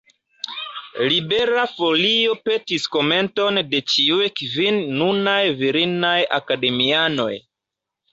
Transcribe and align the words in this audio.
Libera 1.09 1.65
Folio 1.73 2.31
petis 2.49 2.87
komenton 2.95 3.59
de 3.73 3.81
ĉiuj 3.91 4.29
kvin 4.39 4.79
nunaj 5.03 5.39
virinaj 5.61 6.15
akademianoj. 6.39 7.29